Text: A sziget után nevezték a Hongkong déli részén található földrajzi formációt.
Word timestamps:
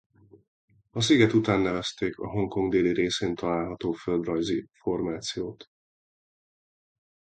A 0.89 1.01
sziget 1.01 1.33
után 1.33 1.59
nevezték 1.61 2.17
a 2.17 2.29
Hongkong 2.29 2.71
déli 2.71 2.93
részén 2.93 3.35
található 3.35 3.91
földrajzi 3.91 4.67
formációt. 4.73 5.69